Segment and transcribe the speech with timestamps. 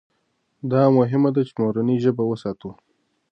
[0.71, 2.71] دا مهمه ده چې مورنۍ ژبه وساتو.